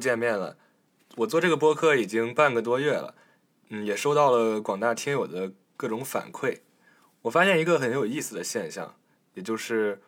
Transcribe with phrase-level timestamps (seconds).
[0.00, 0.56] 见面了。
[1.16, 3.14] 我做这个播客已经半个多月了，
[3.68, 6.60] 嗯，也收到了广大听友的各种反馈。
[7.22, 8.96] 我发现一个很有意思的现象，
[9.34, 10.00] 也就是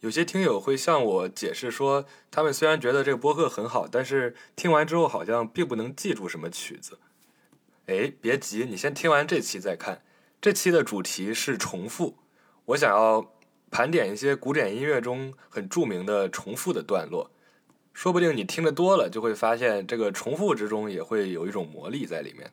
[0.00, 6.98] 有些听友会向我解释说，他们虽然觉得这个播客很好，但是听完之后好像并不能记住什么曲子。
[7.86, 10.02] 哎，别急，你先听完这期再看。
[10.40, 12.18] 这期的主题是重复，
[12.66, 13.32] 我想要。
[13.70, 17.32] 盘点一些古典音乐中很著名的重复的段落，
[17.94, 22.50] 说不定你听得多了，就会发现这个重复之中也会有一种魔力在里面。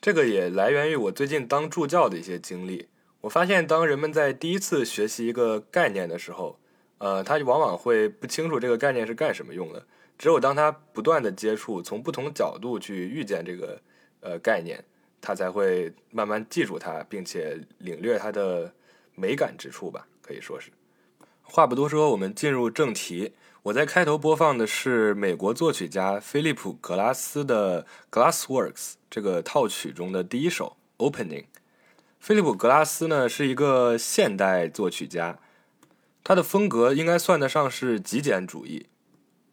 [0.00, 2.88] 这个也来源于我最近当助教的一些经历。
[3.20, 6.58] 我发现，当人们在第一次学习一个概念的时候，
[6.98, 9.86] 呃，他往往会不清楚这个概念是干什么用的。
[10.18, 13.80] 只有当他不断的接触，从不同角度去遇见这个
[14.20, 14.84] 呃概念，
[15.20, 18.74] 他才会慢慢记住它，并且领略它的
[19.14, 20.08] 美感之处吧。
[20.20, 20.70] 可以说是，
[21.42, 23.32] 话不多说，我们进入正题。
[23.64, 28.72] 我在开头播放的是美国作曲家菲利普·格拉斯的《Glassworks》
[29.08, 30.76] 这个套曲中的第一首
[31.08, 31.42] 《Opening》。
[32.18, 35.38] 菲利普·格拉斯呢是一个现代作曲家，
[36.24, 38.86] 他的风格应该算得上是极简主义。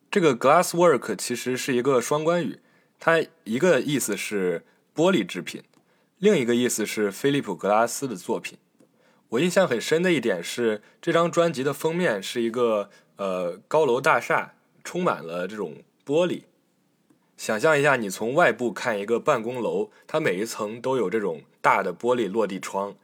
[0.09, 2.57] 这个 “Glasswork” 其实是一个双关语，
[2.99, 4.65] 它一个意思是
[4.95, 5.61] 玻璃制品，
[6.17, 8.57] 另一个意思是菲利普·格拉斯的作品。
[9.29, 14.53] 我印象很深的一点是，这张专辑的封面是一个呃高楼大厦，
[14.83, 16.41] 充满了这种玻璃。
[17.37, 22.95] 想象一下，你从外部看一个办公楼，它每一层都有这种大的玻璃落地窗，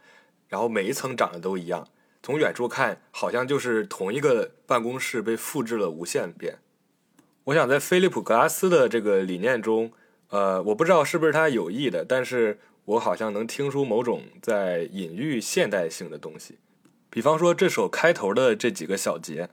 [0.47, 1.87] 然后每一层长得都一样。
[2.23, 6.59] 从远处看，好像就是同一个办公室被复制了无限遍。
[7.43, 9.91] 我想在菲利普·格拉斯的这个理念中，
[10.29, 12.57] 呃，我不知道是不是他有意的，但是。
[12.85, 16.59] 我好像能听出某种在隐喻现代性的东西，
[17.09, 19.49] 比方说这首开头的这几个小节。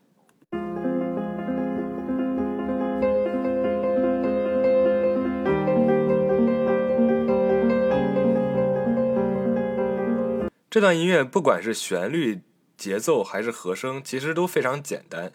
[10.72, 12.40] 这段音乐不管是旋律、
[12.78, 15.30] 节奏还是和声，其实都非常简单，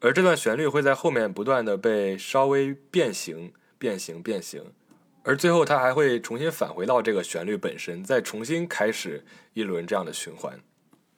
[0.00, 4.62] 而这段旋律会在后面不断的被稍微变形、变形、变形。
[5.22, 9.24] 而最后，它还会重新返回到这个旋律本身，再重新开始
[9.54, 10.60] 一轮这样的循环。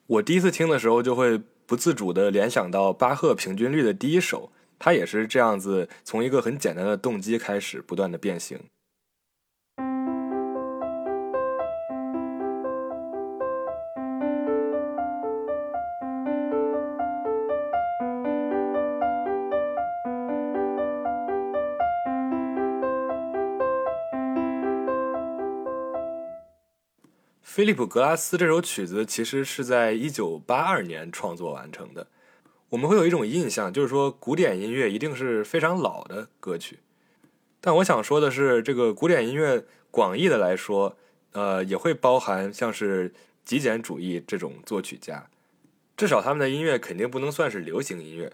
[0.07, 8.57] 我第一次听的时候，就会不自主地联想到巴赫平均律的第一首，它也是这样子，从一个很简单的动机开始，不断的变形。
[27.53, 32.07] 菲利普·格拉斯这首曲子其实是在一九八二年创作完成的。
[32.69, 36.79] 我们会有一种印象，就是说古典音乐一定是非常老的歌曲。
[37.59, 40.95] 但我想说的是，这个古典音乐广义的来说，
[41.33, 43.13] 呃，也会包含像是
[43.43, 45.27] 极简主义这种作曲家。
[45.97, 48.31] 至少他们的音乐肯定不能算是流行音乐。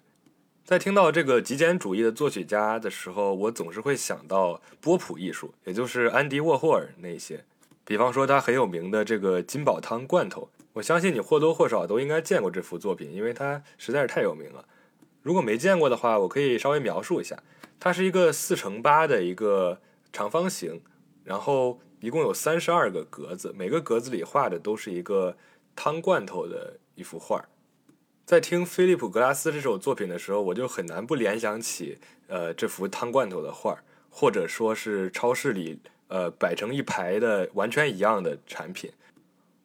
[0.64, 7.44] 在听到这个极简主义的作曲家的时候，我总是会想到波普艺术，也就是安迪·沃霍尔那些。
[7.88, 14.66] 比方说他很有名的这个金宝汤罐头，我相信你或多或少都应该见过这幅作品，因为它实在是太有名了。
[15.24, 17.42] 如果没见过的话，我可以稍微描述一下，
[17.80, 19.80] 它是一个四乘八的一个
[20.12, 20.82] 长方形，
[21.24, 25.38] 然后一共有三十二个格子，每个格子里画的都是一个
[25.74, 27.46] 汤罐头的一幅画。
[28.26, 31.98] 在听菲利普·格拉斯这首作品的时候，我就很难不联想起
[32.28, 35.80] 呃这幅汤罐头的画，或者说是超市里。
[36.08, 38.92] 呃，摆成一排的完全一样的产品，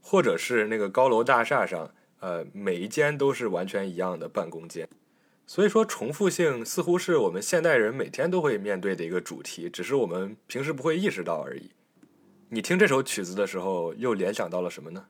[0.00, 4.88] 或者是那个高楼大厦上，呃，每一间都是完全一样的办公间。
[5.46, 11.70] 所以说，重复性似乎是我们现代人每天都会面对的一个主题，只是我们平时不会意识到而已。
[12.48, 15.06] 你听这首曲子的时候，又联想到了什么呢？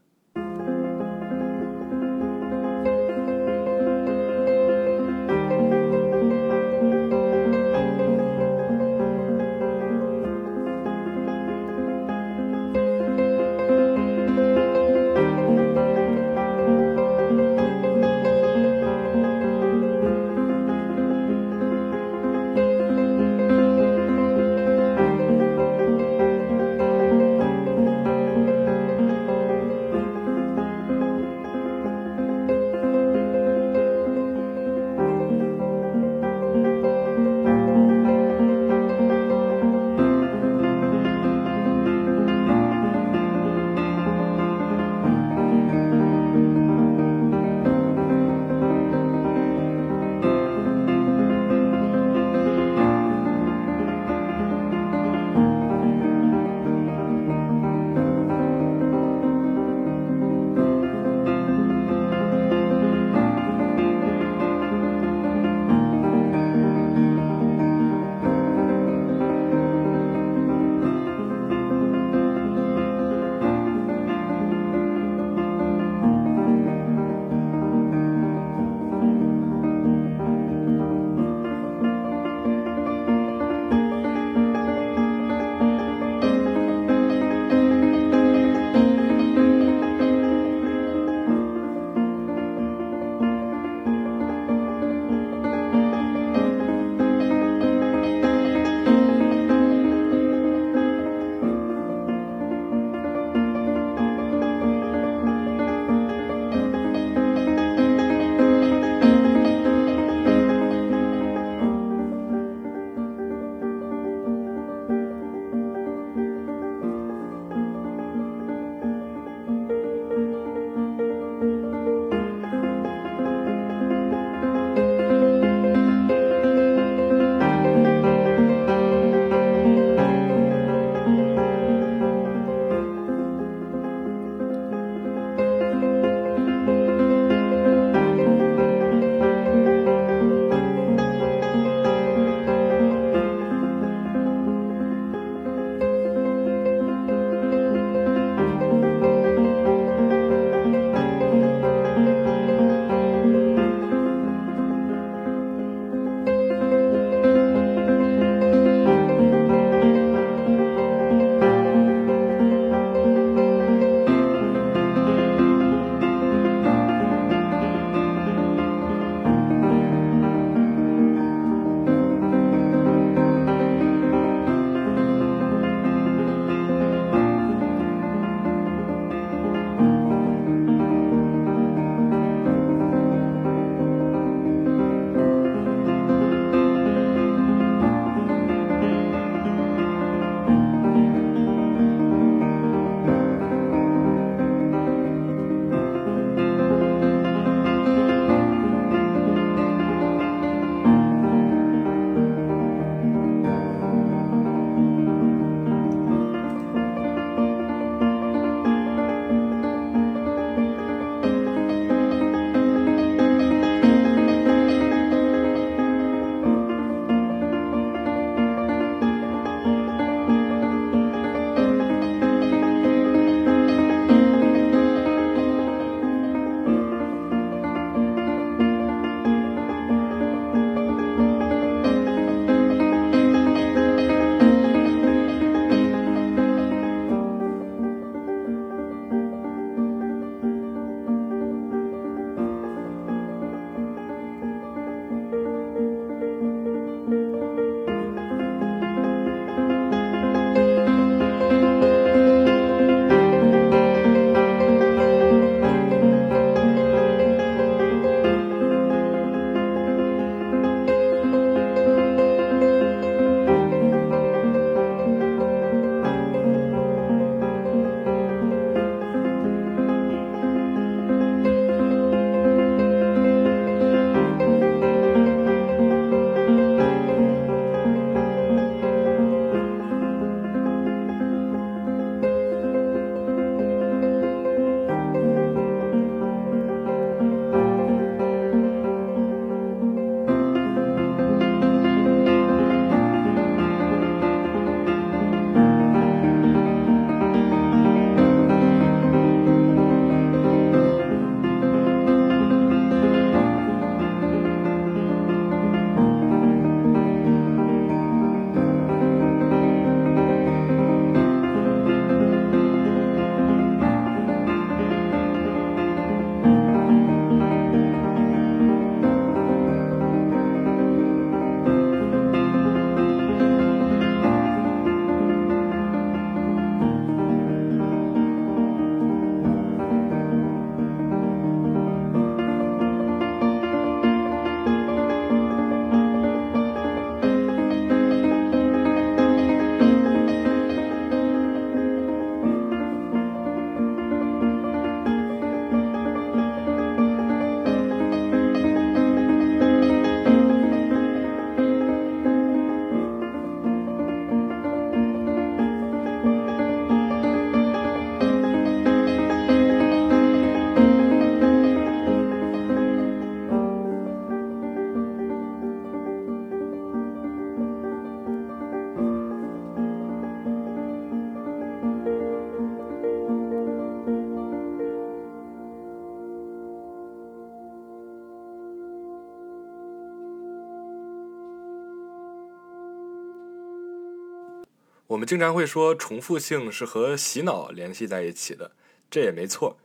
[385.22, 388.72] 们经常会说重复性是和洗脑联系在一起的，
[389.08, 389.76] 这也没错。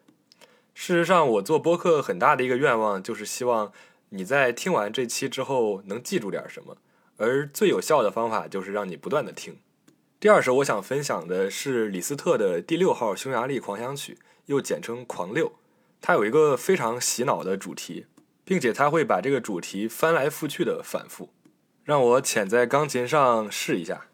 [0.74, 3.72] 事实上，我做播客很大的一个愿望就是希望
[4.10, 6.78] 你在听完这期之后能记住点什么，
[7.18, 9.60] 而最有效的方法就是让你不断的听。
[10.20, 14.18] 第二首我想分享的是李斯特的第六号匈牙利狂想曲，
[14.48, 15.52] 又简称狂六。
[16.02, 18.08] 它有一个非常洗脑的主题，
[18.44, 21.30] 并且它会把这个主题翻来覆去的反复。
[21.84, 24.07] 让我潜在钢琴上试一下。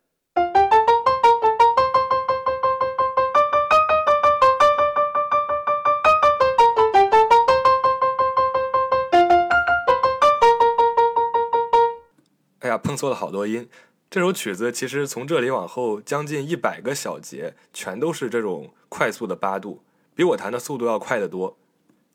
[12.64, 13.68] 哎呀碰错了好多音。
[14.10, 19.84] 这首曲子其实从这里往后将近一百个小节，全都是这种快速的八度，
[20.16, 21.58] 比我弹的速度要快得多。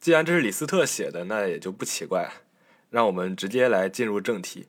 [0.01, 2.31] 既然这是李斯特写的，那也就不奇怪。
[2.89, 4.69] 让我们直接来进入正题。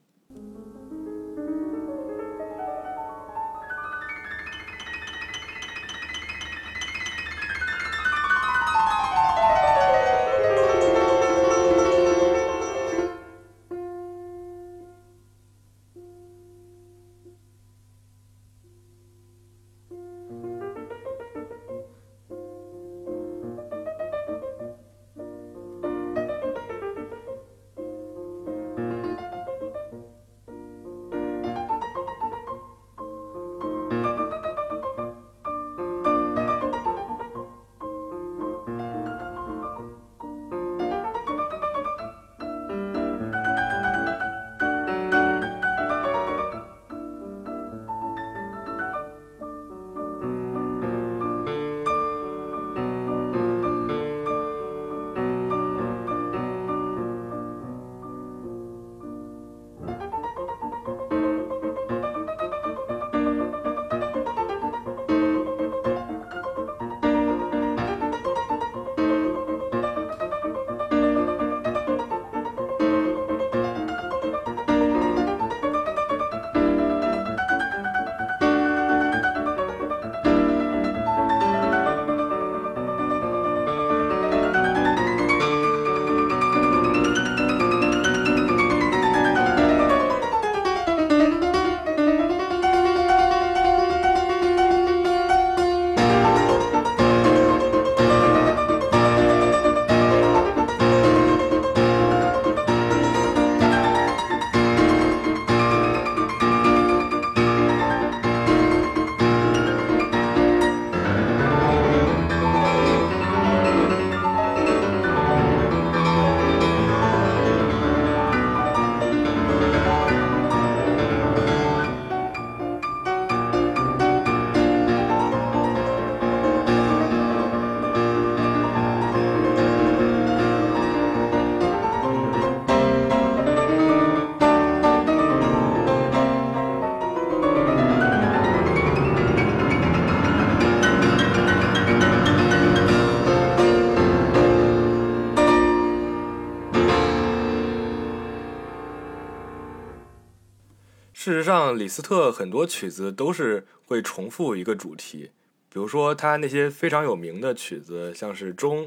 [151.77, 155.31] 李斯特很多曲子都是会重复一个主题，
[155.67, 158.85] 比如说他那些非常有名的曲子，像是《钟》、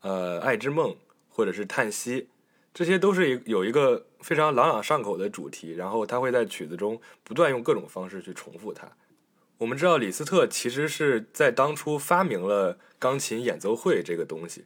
[0.00, 0.90] 呃《爱之梦》
[1.28, 2.22] 或者是《叹息》，
[2.72, 8.90] 这些都是有一个非常朗朗上口的主题，然后他会在曲子中不断用各种方式去重复它。
[9.58, 14.64] 我们知道，李斯特其实是在当初发明了钢琴演奏会这个东西，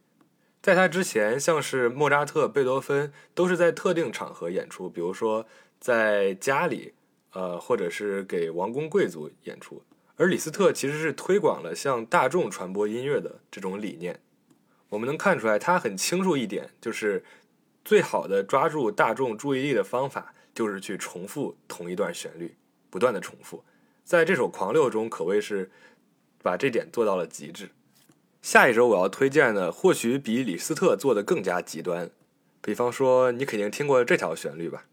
[0.63, 5.47] 在他之前，像是莫扎特、贝多芬都是在特定场合演出，比如说
[5.81, 6.93] 在家里。
[7.33, 9.83] 呃，或者是给王公贵族演出，
[10.17, 14.21] 而李斯特其实是推广了向大众传播音乐的这种理念。
[14.89, 17.23] 我们能看出来，他很清楚一点，就是
[17.85, 22.57] 最好的抓住大众注意力的方法，就是去重复同一段旋律，
[22.89, 23.63] 不断的重复。
[24.03, 25.71] 在这首《狂六》中，可谓是
[26.43, 27.69] 把这点做到了极致。
[28.41, 32.11] 下一首我要推荐的，或许比李斯特做的更加极端。
[32.63, 34.87] 比方说，你肯定听过这条旋律吧？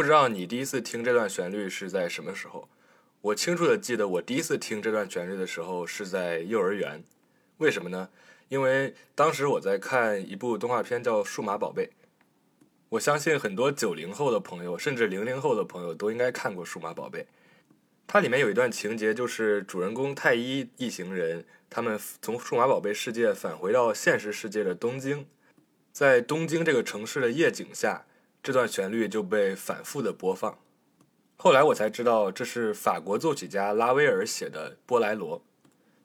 [0.00, 2.66] 不知道你第一次听这段旋律是在什么时候？
[3.20, 7.04] 我清楚的记得，我第一次听这段旋律的时候是在幼儿园。
[7.58, 8.08] 为什么呢？
[8.48, 11.84] 因为当时我在看一部动画片叫《数码宝贝》。
[12.88, 17.20] 我相信很多九零后的朋友，甚至零零后的朋友都应该看过《数码宝贝》。
[18.06, 25.26] 它里面有一段情节，就是主人公太一一行人，他们从数码宝贝世界返回到现实世界的东京，
[25.92, 28.06] 在东京这个城市的夜景下。
[28.42, 30.58] 这段旋律就被反复的播放，
[31.36, 35.38] 后来我才知道这是法国作曲家拉威尔写的《波莱罗》。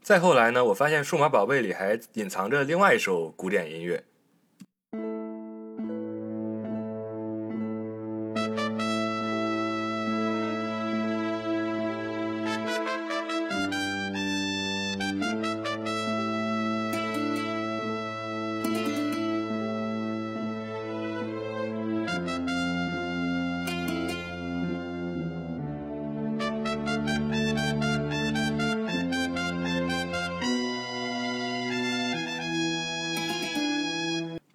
[0.01, 4.03] 再后来呢，我发现《数码宝贝》里还隐藏着另外一首古典音乐。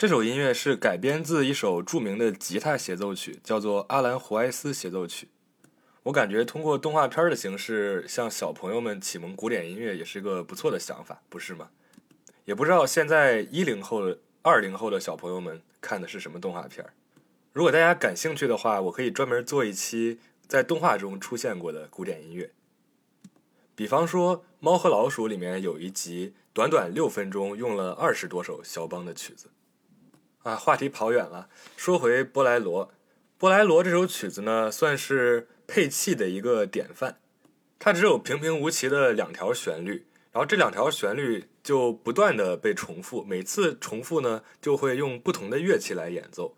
[0.01, 5.29] 这首音乐是改编自一首著名的吉他协奏曲，叫做《阿兰·胡埃斯协奏曲》。
[6.05, 11.69] 我感觉通过动画片的形式向小朋友们启蒙古典音乐也是一个不错的想法，不是吗？
[12.47, 16.83] 也不知道现在一零后、二零后的小朋友们看的是什么动画片
[17.53, 22.51] 如果大家感兴趣的话，我可以专门做一期在动画中出现过的古典音乐。
[23.75, 29.51] 比方说《猫和老鼠》里面有一集，短短六分钟用了二十多首肖邦的曲子。
[30.43, 31.49] 啊，话题跑远了。
[31.77, 32.93] 说回波莱罗，
[33.37, 37.19] 波莱罗这首曲子呢，算是配器的一个典范。
[37.79, 46.57] 它只有平平无奇的两条旋律，然后这两条旋律就不断的被重复，每次重复呢，就会用不同的乐器来演奏。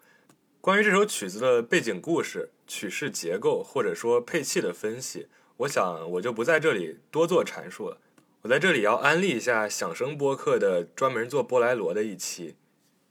[0.60, 7.98] 关于这首曲子的背景故事、曲式结构，或者说配器的分析，我想我就不在这里多做阐述了。
[8.42, 12.54] 我在这里要安利一下响声播客的专门做波莱罗的一期。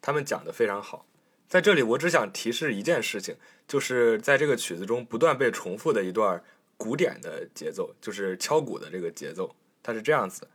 [0.01, 1.05] 他们讲的非常好，
[1.47, 3.35] 在这里我只想提示一件事情，
[3.67, 6.43] 就是在这个曲子中不断被重复的一段
[6.75, 10.47] 古典的节奏，就是敲鼓的这个节奏，它是这样子。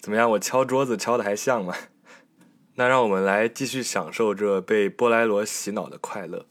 [0.00, 1.76] 怎么样，我敲桌子敲的还像吗？
[2.80, 6.46] 那让我们来继续享受这被波莱罗洗脑的快乐。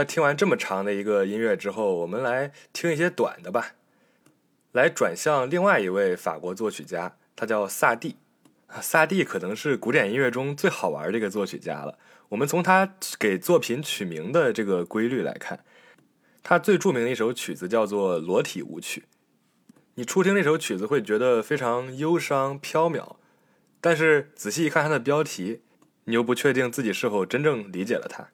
[0.00, 3.74] 那听完这么长的一个音乐之后，我们来听一些短的吧。
[4.72, 8.16] 来转向另外一位法国作曲家，他叫萨蒂。
[8.80, 11.98] 萨蒂可能是古典音乐中最好玩的一个作曲家了。
[12.30, 15.62] 我们从他给作品取名的这个规律来看，
[16.42, 19.02] 他最著名的一首曲子叫做《裸体舞曲》。
[19.96, 23.16] 你初听那首曲子会觉得非常忧伤飘渺，
[23.82, 25.60] 但是仔细一看它的标题，
[26.04, 28.28] 你又不确定自己是否真正理解了它。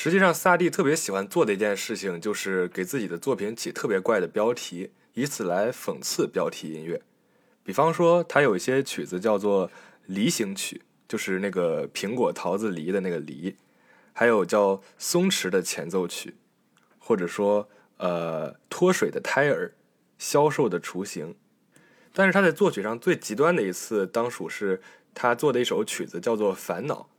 [0.00, 4.92] 实际上，萨蒂特别喜欢做的一件事情，就是给自己的作品起特别怪的标题。
[5.14, 7.02] 以此来讽刺标题音乐，
[7.64, 9.68] 比方说，他有一些曲子叫做
[10.06, 13.56] 梨形曲，就是那个苹果、桃子、梨的那个梨；
[14.12, 16.36] 还有叫松弛的前奏曲，
[17.00, 19.72] 或者说呃脱水的胎儿、
[20.16, 21.34] 消瘦的雏形。
[22.12, 24.80] 但是他在作曲上最极端的一次，当属是
[25.12, 27.10] 他做的一首曲子叫做《烦恼》，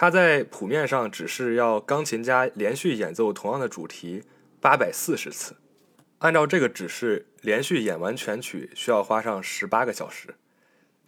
[0.00, 4.22] 他在谱面上只是要钢琴家连续演奏同样的主题
[4.58, 5.56] 八百四十次。
[6.20, 10.36] 按照这个指示，连续演完全曲需要花上十八个小时。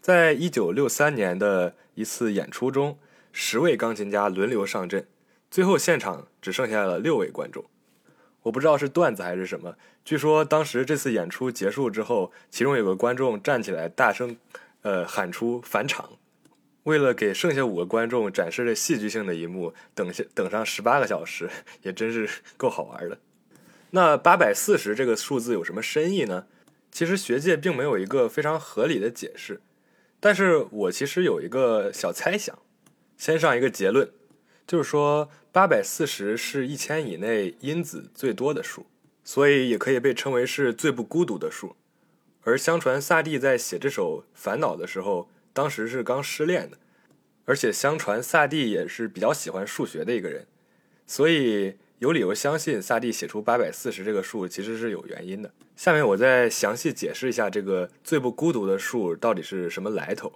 [0.03, 2.99] 在一九六三年的一次演出中，
[3.33, 5.07] 十位钢琴家轮流上阵，
[5.51, 7.65] 最后现场只剩下了六位观众。
[8.43, 9.75] 我不知道是段子还是什么。
[10.05, 14.37] 据说当时这次演出结束之后，其中有个观众站起来大声，
[14.83, 16.11] 呃，喊出“返场”。
[16.85, 21.49] 为了给剩下五个观众展示这戏剧性的一幕，等下等上十八个小时，
[21.83, 23.19] 也真是够好玩的。
[23.91, 26.47] 那八百四十这个数字有什么深意呢？
[26.91, 29.61] 其实学界并没有一个非常合理的解释，
[30.21, 32.59] 但是我其实有一个小猜想。
[33.17, 34.11] 先上一个结论，
[34.67, 38.87] 就是说八百四十是一千以内因子最多的数，
[39.23, 41.77] 所以也可以被称为是最不孤独的数。
[42.43, 46.79] 而相传萨蒂在写这首《烦恼》的时候，当时是刚失恋的，
[47.45, 50.47] 而且相传萨蒂也是比较喜欢数学的一个人，
[51.07, 51.77] 所以。
[52.03, 55.49] 有理由相信，萨蒂写出八百四十这个数其实是有原因的。
[55.77, 60.33] 下面我再详细解释一下这个最不孤独的数到底是什么来头。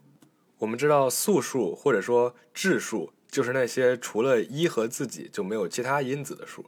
[0.59, 6.65] 我们知道素数或者说质数就是那些除了一和自己就没有其他因子的数，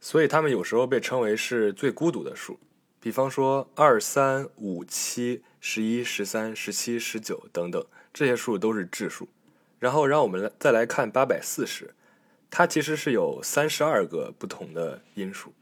[0.00, 2.58] 所以它们有时候被称为是最孤独的数。
[3.02, 7.84] 比方说二、三、五、七、十一、十三、十七、十九等等，
[8.14, 9.28] 这些数都是质数。
[9.80, 11.92] 然后让我们来再来看八百四十。
[12.48, 15.52] 它其实是有三十二个不同的因数，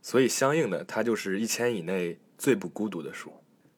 [0.00, 3.34] 所以相应的，它就是一千以内最不孤独的数。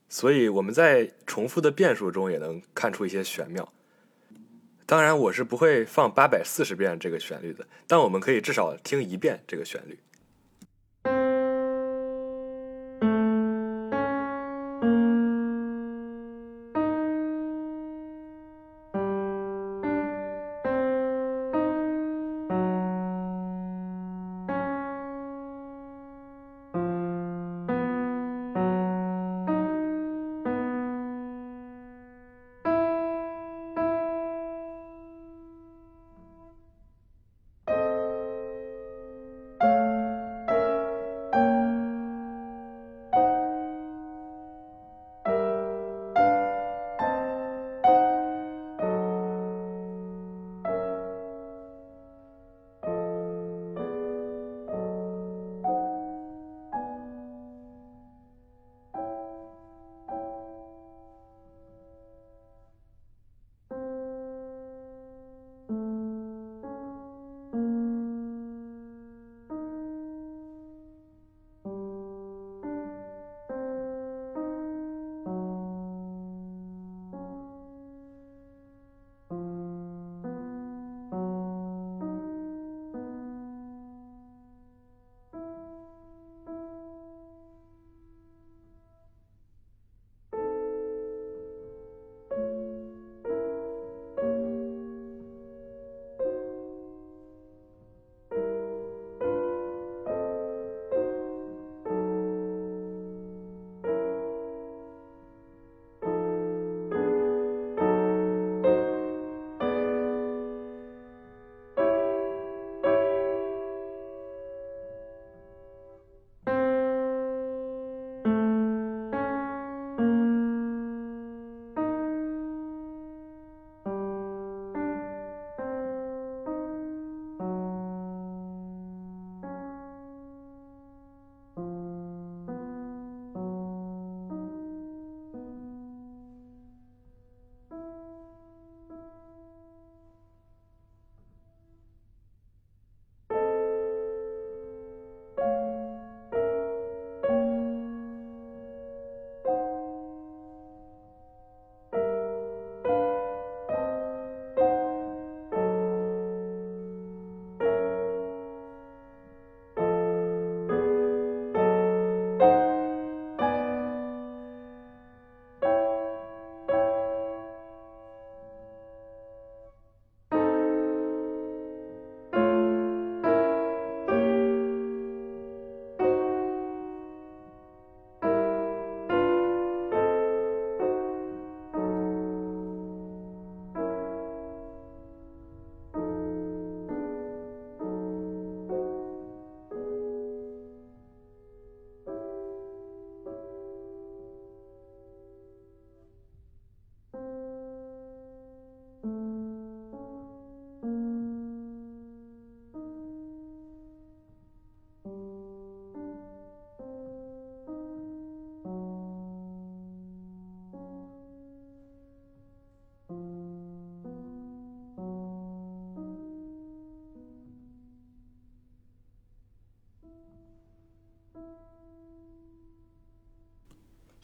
[0.09, 3.72] 所以我们在重复的变数中也能看出一些玄妙。
[4.86, 9.98] 当然，我是不会放八百四十遍这个旋律的，但我们可以至少听一遍这个旋律。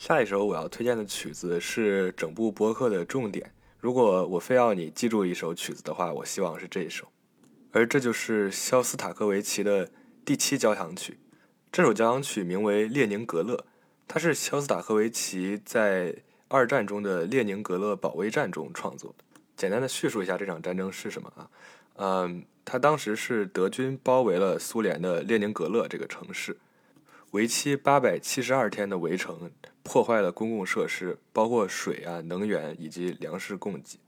[0.08, 3.52] 下一首我要推荐的曲子是整部播客的重点。
[3.78, 7.06] 如果我非要你记住一首曲子的话，我希望是这一首，
[7.72, 9.90] 而这就是肖斯塔科维奇的
[10.24, 11.18] 第七交响曲。
[11.70, 13.54] 这首交响曲名为《列宁格勒》，
[14.08, 16.16] 它是肖斯塔科维奇在
[16.48, 19.24] 二战中的列宁格勒保卫战中创作的。
[19.58, 21.50] 简单的叙述一下这场战争是什么啊？
[21.96, 26.56] 嗯，他当时是德军包围了苏联的列宁格勒这个城市。
[27.32, 29.50] 为期八百七十二天的围城
[29.88, 33.98] 破坏了公共设施，包括水啊、能源以及粮食供给，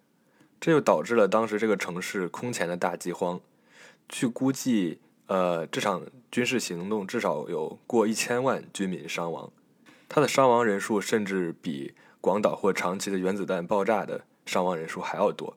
[0.60, 3.40] 这就导致了当时这个城市空前的大饥荒。
[4.06, 9.50] 据估计，呃，这场军事行动至少有过一千万军民伤亡，
[10.06, 15.56] 它的伤亡人数甚至比广岛或长崎的原子弹爆炸的伤亡人数还要多。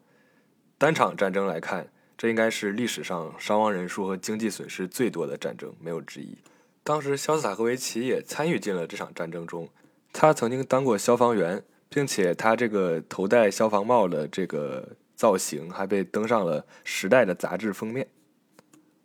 [0.78, 6.38] 单场战争来看，这应该是历史上伤亡人数和经济损失最多的战争，没有之一。
[6.82, 9.67] 当时，肖斯塔科维奇也参与进了这场战争中。
[10.14, 18.07] 他曾经当过消防员，并且他这个头戴消防帽的这个造型还被登上了《时代》的杂志封面。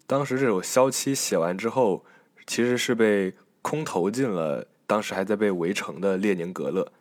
[0.07, 2.05] 当时这首消七写完之后，
[2.47, 6.93] 其实是被空投进了当时还在被围城的列宁格勒。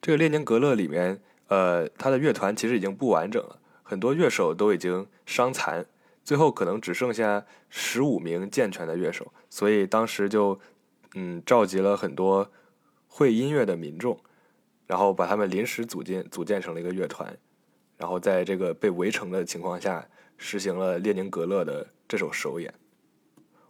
[0.00, 5.84] 这个列宁格勒里面，呃，他的乐团其实已经不完整了，很多乐手都已经伤残。
[6.24, 10.58] 最后可能只剩下十五名健全的乐手，所以当时就，
[11.14, 12.50] 嗯，召集了很多
[13.16, 14.20] 会音乐的民众，
[14.86, 17.34] 然后把他们临时组建组建成了一个乐团，
[17.96, 20.06] 然后在这个被围城的情况下，
[20.36, 22.74] 实行了列宁格勒的这首首演。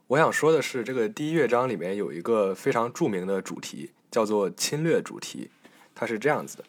[0.09, 5.49] 我想说的是，这个第一乐章里面有一个非常著名的主题，叫做侵略主题，
[5.94, 6.64] 它是这样子的。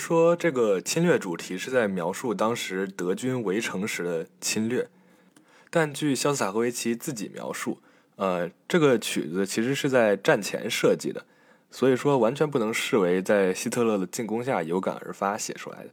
[0.00, 4.88] 说，这个侵略主题是在描述当时德军围城时的侵略，
[5.68, 7.78] 但据肖斯塔科维奇自己描述，
[8.16, 11.26] 呃，这个曲子其实是在战前设计的，
[11.70, 15.90] 所以说完全不能视为在希特勒的进攻下有感而发写出来的。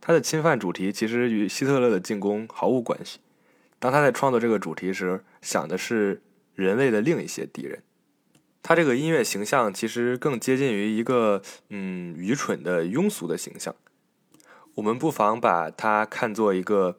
[0.00, 3.18] 他的侵犯主题其实与希特勒的进攻毫无关系。
[3.78, 6.22] 当他在创作这个主题时，想的是
[6.54, 7.82] 人类的另一些敌人。
[8.68, 13.72] 他这个音乐形象其实更接近于一个嗯愚蠢的庸俗的形象，
[14.74, 16.98] 我们不妨把它看作一个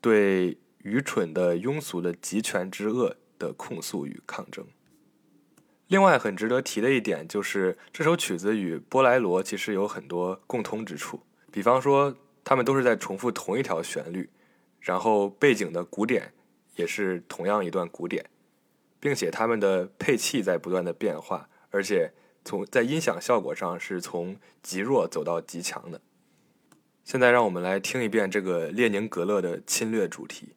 [0.00, 4.66] 对愚蠢的庸俗的极权之恶的控诉与抗争。
[5.86, 11.20] 另外，很值得提的一点就是这首曲子与波莱罗其实有很多共通之处，
[11.52, 14.28] 比方说他们都是在重复同一条旋律，
[14.80, 16.32] 然后背景的鼓点
[16.74, 18.28] 也是同样一段鼓点。
[19.04, 22.10] 并且它们的配器在不断的变化，而且
[22.42, 26.00] 从在音响效果上是从极弱走到极强的。
[27.04, 30.54] 现在让我们来听一遍这个列宁格勒的侵略主题。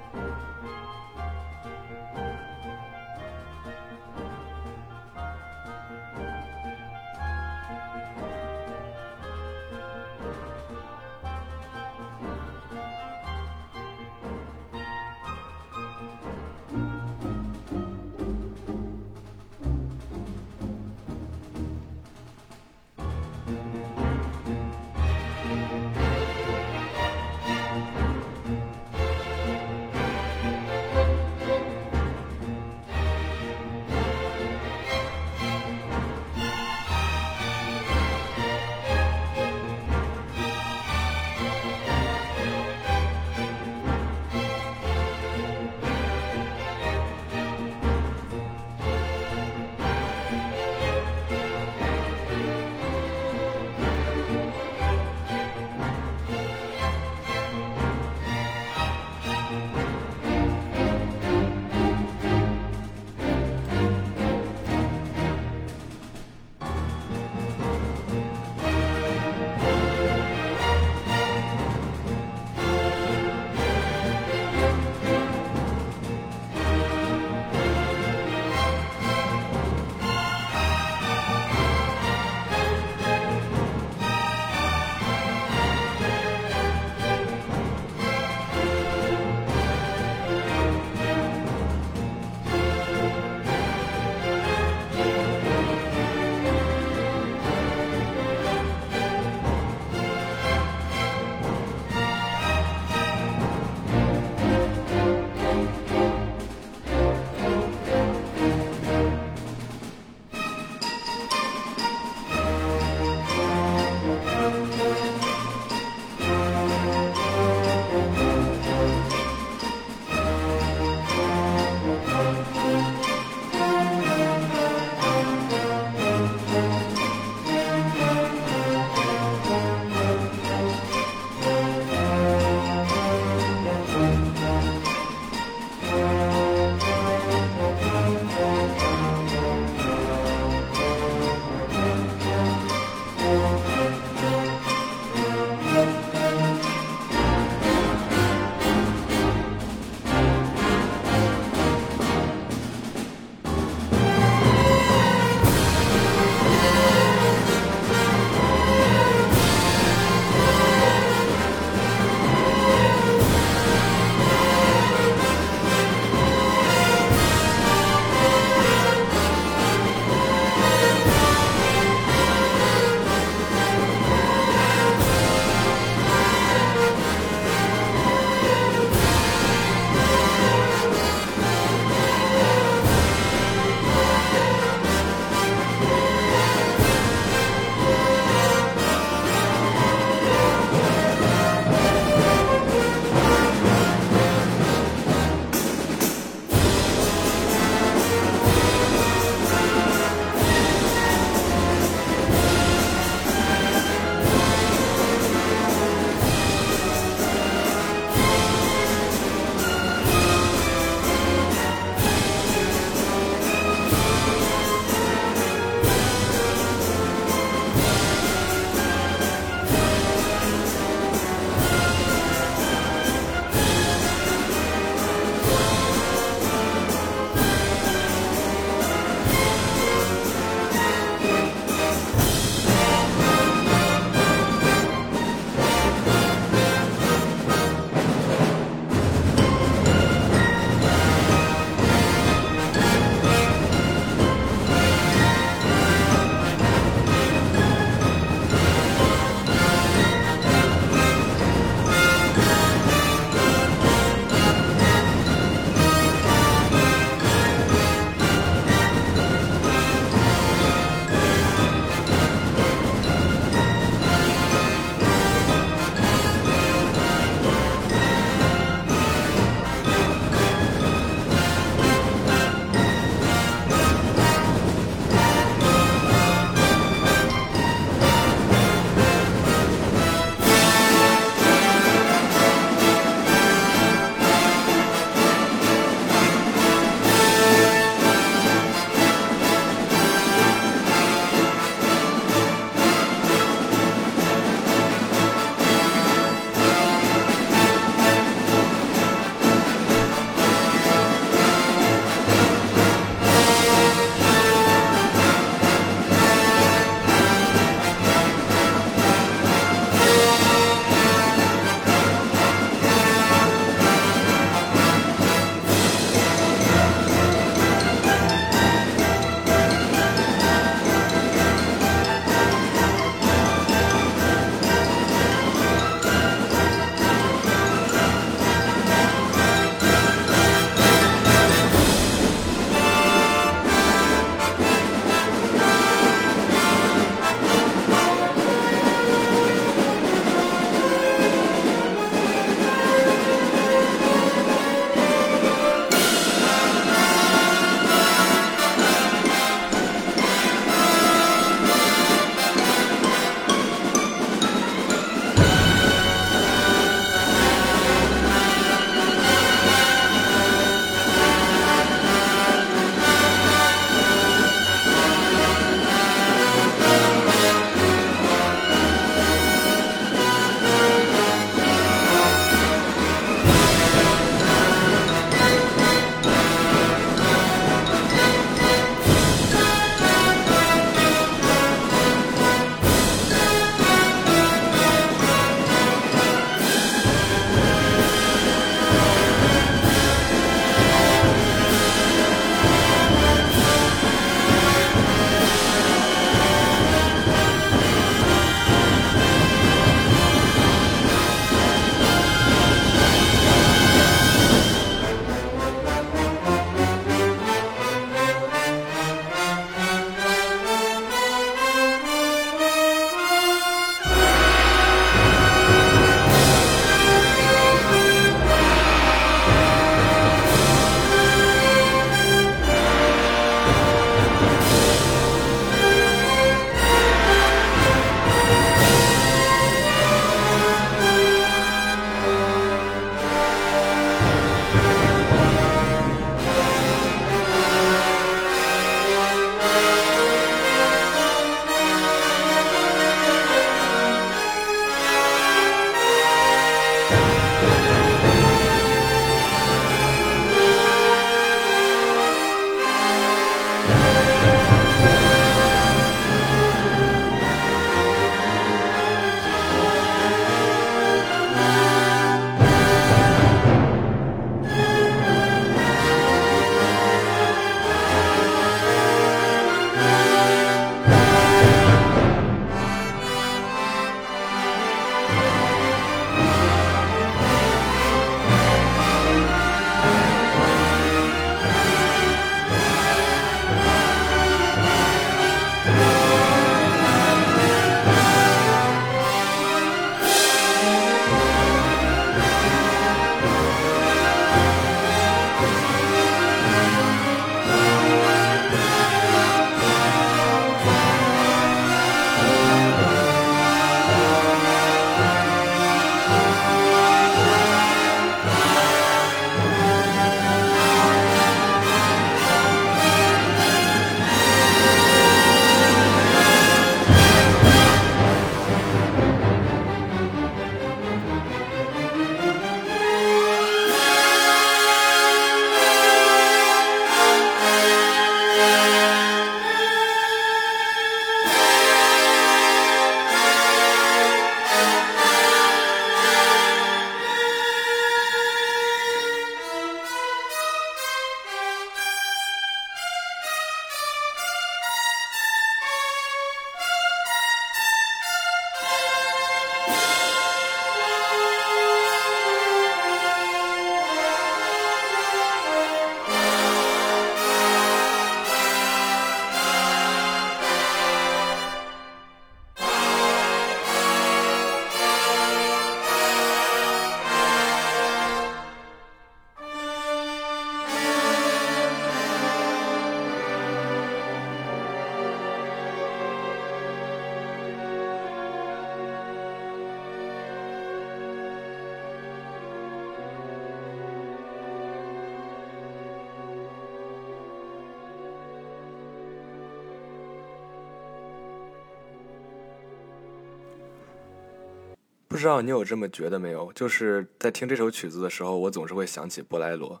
[595.42, 596.72] 不知道你有这么觉得没有？
[596.72, 600.00] 就是在听这首曲子的时候，我总是会想起波莱罗，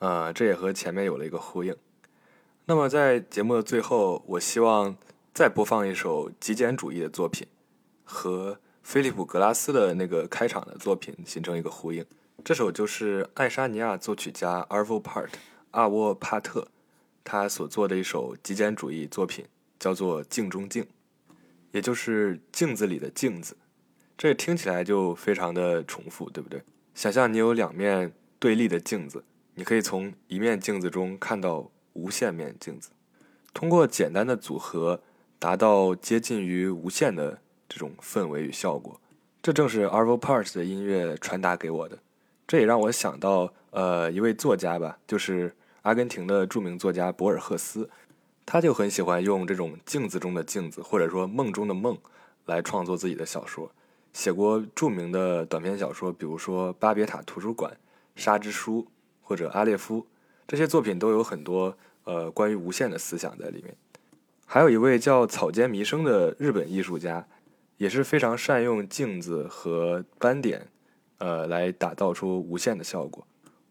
[0.00, 1.74] 呃，这也和前面有了一个呼应。
[2.66, 4.94] 那么在节目的最后，我希望
[5.32, 7.46] 再播放一首极简主义的作品，
[8.04, 12.04] 和菲利普·格拉斯的那个开场的作品形成一个呼应。
[12.44, 15.30] 这首就是爱沙尼亚作曲家 Arvo Part
[15.70, 16.68] 阿沃帕特
[17.24, 19.46] 他所做的一首极简主义作品，
[19.78, 20.84] 叫做《镜中镜》，
[21.70, 23.56] 也就是镜子里的镜子。
[24.16, 26.62] 这听起来就非常的重复，对不对？
[26.94, 32.90] 想象你有两面对立的镜子，你可以从一面镜子中看到无限面镜子，
[33.52, 35.00] 通过简单的组合
[35.38, 39.00] 达到接近于无限的这种氛围与效果。
[39.42, 41.98] 这正是 Arvo Part 的音乐传达给我的。
[42.46, 45.52] 这也让我想到，呃，一位作家吧，就是
[45.82, 47.88] 阿根廷的著名作家博尔赫斯，
[48.44, 51.98] 他就很喜欢用这种镜子中的镜子，或者说梦中的梦，
[52.44, 53.72] 来创作自己的小说。
[54.12, 57.72] 写过著名的短篇小说，比如说《巴别塔图书馆》
[58.14, 58.82] 《沙之书》
[59.20, 60.00] 或者《阿列夫》，
[60.46, 63.74] 这些作品都有很多呃关于无限的思想在里面。
[64.46, 67.26] 还有一位叫草间弥生的日本艺术家，
[67.78, 70.68] 也是非常善用镜子和斑点。
[71.18, 73.24] 呃，来打造出无限的效果。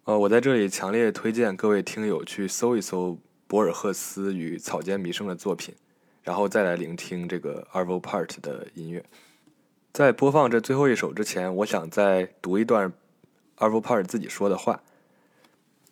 [0.05, 5.75] 呃，我在这里强烈推荐各位听友去搜一搜博尔赫斯与草间弥生的作品，
[6.23, 9.03] 然后再来聆听这个 Arvo Part 的音乐。
[9.93, 12.93] 在播放这最后一首之前，我想再读一段
[13.57, 14.81] Arvo p a r 自己说的话。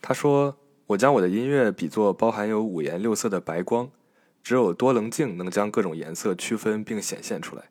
[0.02, 0.56] 他说
[0.88, 3.92] ：“我将我的音乐比作包含有五颜六色的白光，
[4.42, 7.64] 只有多棱镜能将各种颜色区分并显现出来，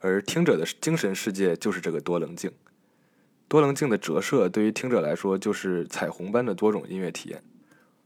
[0.00, 2.52] 而听者的精神世界就是这个多棱镜。”
[3.48, 7.42] 多棱镜的折射对于听者来说就是彩虹般的多种音乐体验。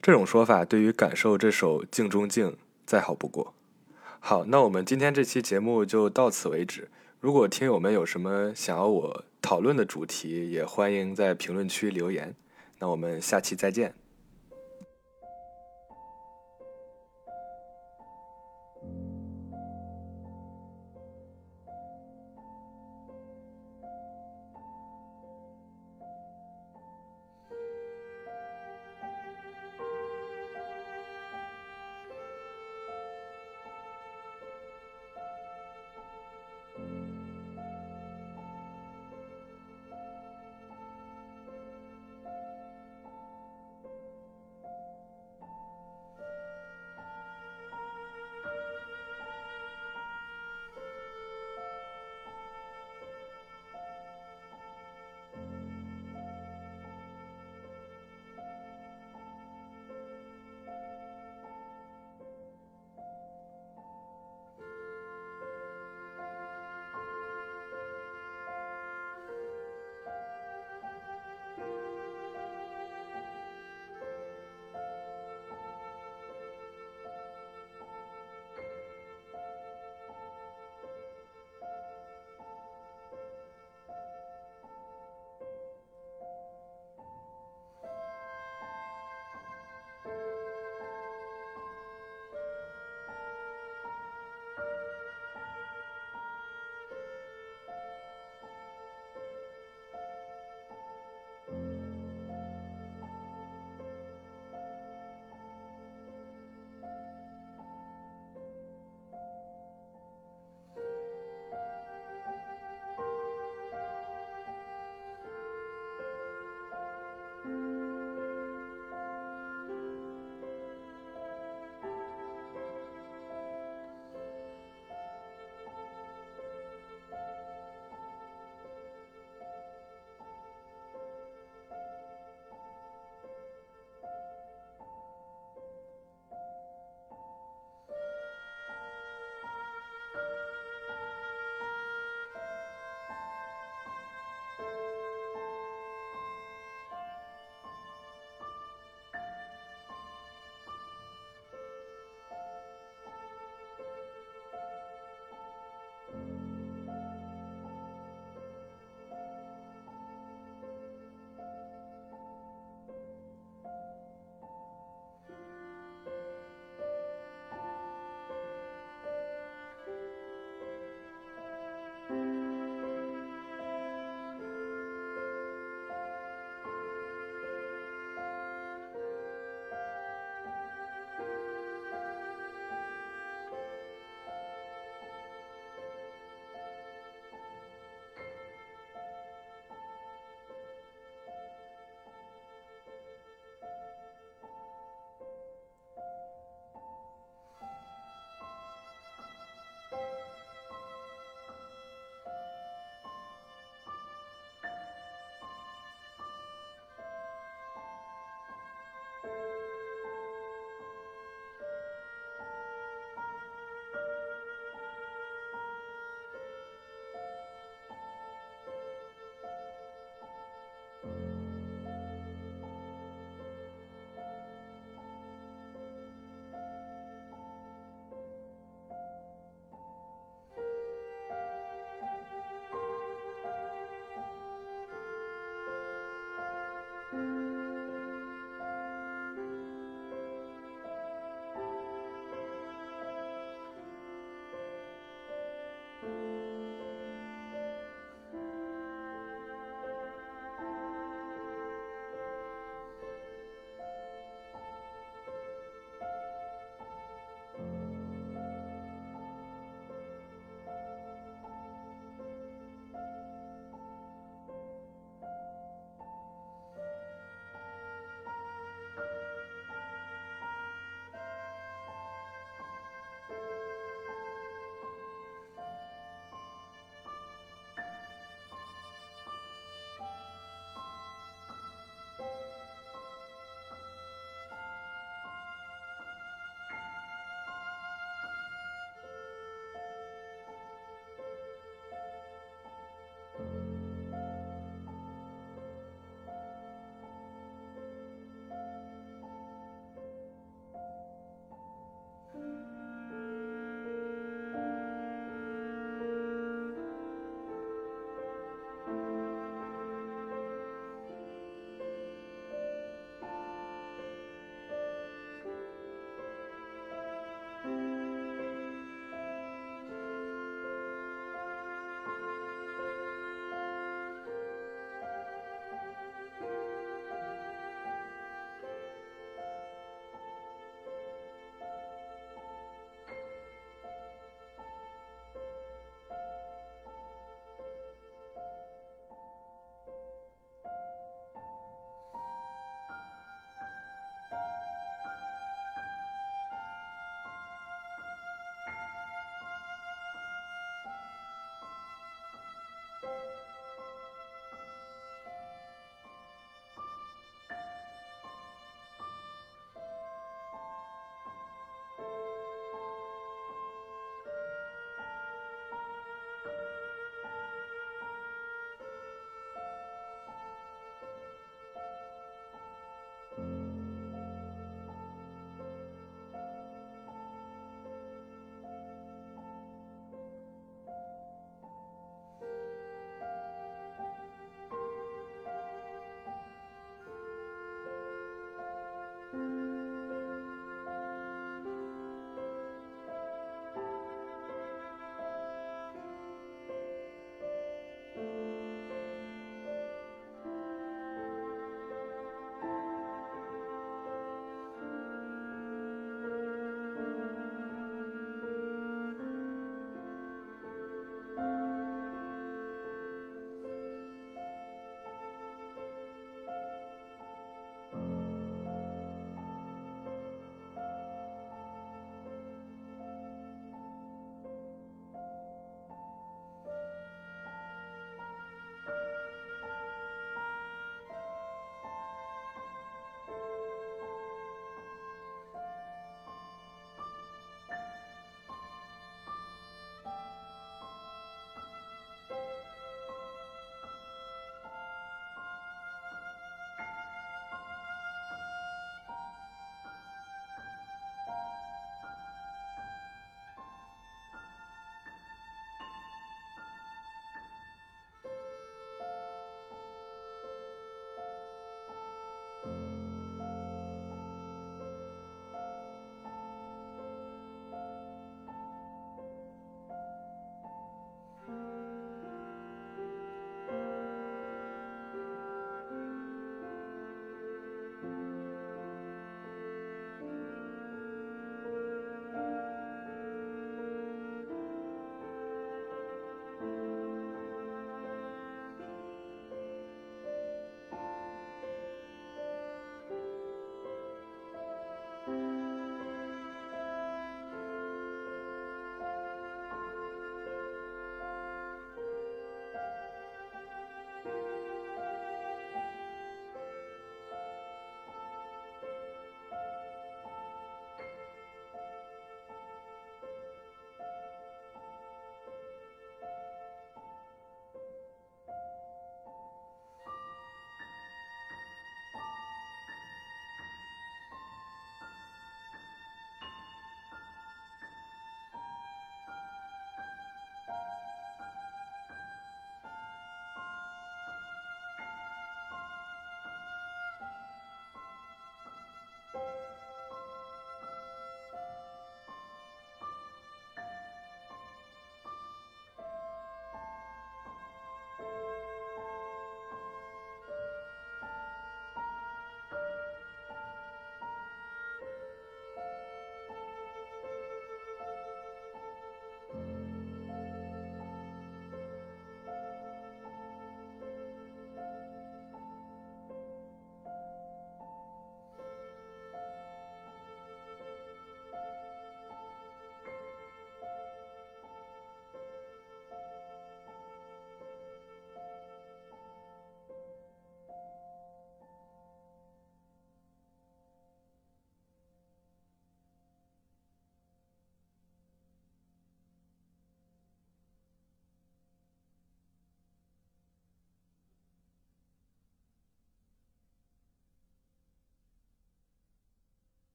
[0.00, 2.52] 这种说法对于感受这首《镜中镜》
[2.86, 3.52] 再好不过。
[4.20, 6.88] 好，那我们今天这期节目就到此为止。
[7.20, 12.34] 如果听友们有什么想要我讨论的主题，也欢迎在评论区留言。
[12.78, 13.94] 那我们下期再见。